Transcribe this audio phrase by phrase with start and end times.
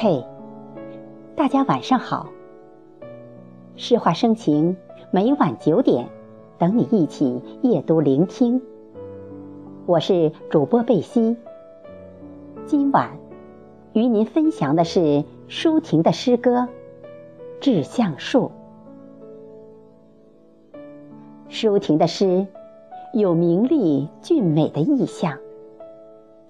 [0.00, 0.24] 嘿，
[1.34, 2.37] 大家晚上好。
[3.80, 4.76] 诗画生情，
[5.12, 6.08] 每晚九点，
[6.58, 8.60] 等你一起夜读聆听。
[9.86, 11.36] 我是主播贝西。
[12.66, 13.16] 今晚
[13.92, 16.62] 与您分享的是舒婷的诗歌
[17.60, 18.50] 《致橡树》。
[21.48, 22.48] 舒婷的诗
[23.12, 25.38] 有明丽俊美的意象，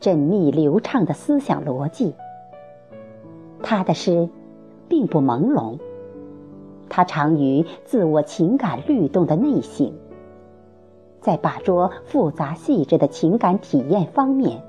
[0.01, 2.15] 缜密流畅的思想逻辑。
[3.62, 4.30] 他的诗
[4.88, 5.79] 并不朦胧，
[6.88, 9.92] 他长于自我情感律动的内省，
[11.21, 14.62] 在把捉复杂细致的情感体验方面，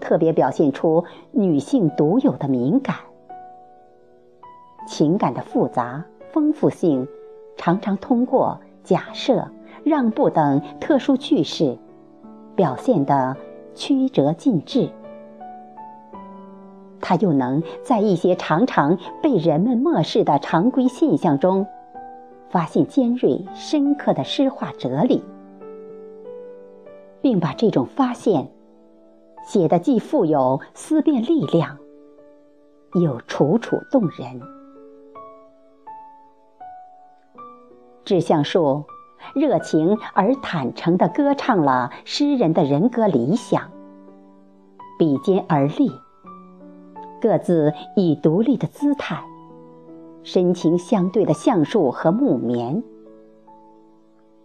[0.00, 2.96] 特别表现出女性独有的敏感。
[4.86, 7.06] 情感的复杂丰富性，
[7.56, 9.48] 常常通过假设、
[9.84, 11.78] 让步等特殊句式，
[12.56, 13.36] 表现得
[13.74, 14.90] 曲折尽致。
[17.02, 21.66] 他又能在一些常常被人们漠视的常规现象中，
[22.48, 25.22] 发现尖锐深刻的诗画哲理，
[27.20, 28.48] 并把这种发现
[29.44, 31.76] 写得既富有思辨力量，
[32.94, 34.40] 又楚楚动人。
[38.04, 38.84] 志向树
[39.34, 43.70] 热情而坦诚地歌唱了诗人的人格理想，
[44.98, 45.90] 比肩而立。
[47.22, 49.24] 各自以独立的姿态，
[50.24, 52.82] 深情相对的橡树和木棉，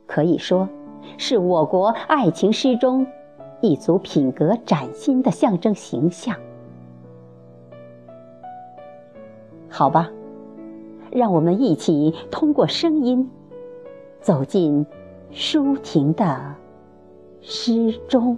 [0.06, 0.70] 可以说
[1.17, 3.08] 是我国爱情诗中
[3.61, 6.36] 一组品格崭新的象征形象。
[9.67, 10.11] 好吧，
[11.09, 13.27] 让我们一起通过声音，
[14.21, 14.86] 走进
[15.32, 16.54] 舒婷的
[17.42, 18.38] 诗中。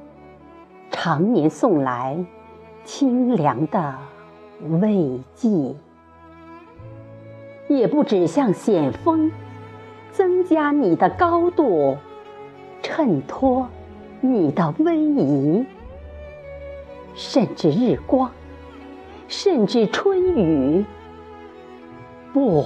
[1.03, 2.23] 常年送来
[2.83, 3.95] 清凉的
[4.79, 5.75] 慰藉，
[7.67, 9.31] 也不指向险峰，
[10.11, 11.97] 增加你的高度，
[12.83, 13.67] 衬托
[14.19, 15.65] 你的威仪，
[17.15, 18.29] 甚至日光，
[19.27, 20.85] 甚至春雨。
[22.31, 22.63] 不，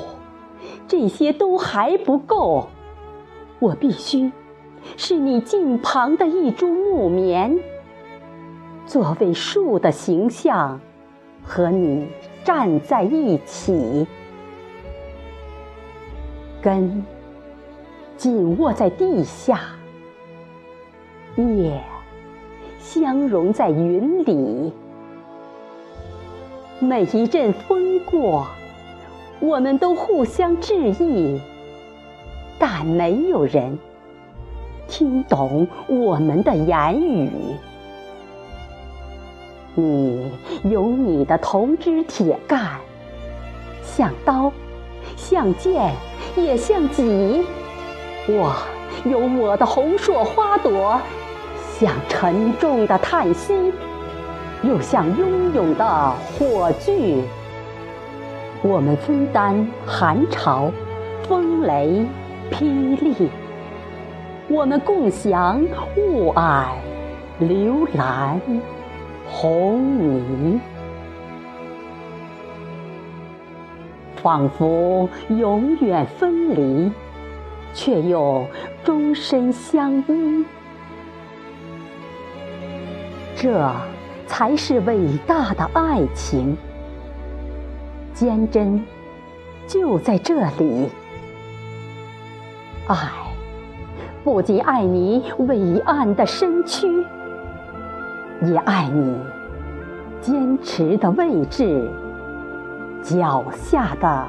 [0.90, 2.67] 这些都还不够，
[3.59, 4.29] 我必须
[4.97, 7.57] 是你近旁的一株木棉。
[8.85, 10.79] 作为树的形象，
[11.44, 12.07] 和你
[12.44, 14.06] 站在一起，
[16.62, 17.03] 根
[18.16, 19.59] 紧握在地下，
[21.35, 21.81] 叶
[22.79, 24.72] 相融在云里。
[26.79, 28.46] 每一阵风过，
[29.40, 31.41] 我们都互相致意，
[32.59, 33.79] 但没有人
[34.88, 37.29] 听懂我们的言语。
[39.75, 40.31] 你
[40.63, 42.79] 有你的铜枝铁干，
[43.83, 44.49] 像刀，
[45.17, 45.93] 像剑，
[46.37, 47.43] 也像戟；
[48.25, 48.55] 我
[49.03, 50.97] 有我的红硕花朵，
[51.77, 53.73] 像沉重的叹息，
[54.63, 57.22] 又像汹涌的火炬。
[58.61, 60.72] 我们分担寒潮、
[61.27, 62.05] 风雷、
[62.49, 63.27] 霹雳；
[64.47, 65.61] 我们共享
[65.97, 66.67] 雾霭、
[67.39, 68.39] 流岚。
[69.27, 70.59] 红泥，
[74.16, 76.91] 仿佛永远分离，
[77.73, 78.45] 却又
[78.83, 80.45] 终身相依。
[83.35, 83.72] 这
[84.25, 86.57] 才是伟大的爱情，
[88.13, 88.83] 坚贞
[89.67, 90.89] 就在这里。
[92.87, 93.11] 爱
[94.23, 96.87] 不仅爱你伟岸的身躯，
[98.41, 99.17] 也爱你
[100.22, 101.90] 坚持的位置，
[103.02, 104.28] 脚下的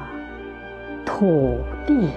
[1.05, 2.09] 土地。